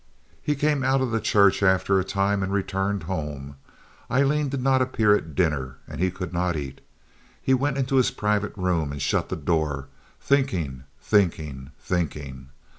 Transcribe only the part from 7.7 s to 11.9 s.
into his private room and shut the door—thinking, thinking,